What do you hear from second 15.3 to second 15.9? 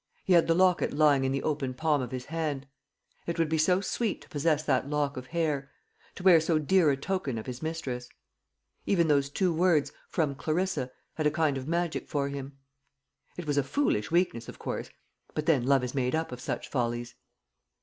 but then love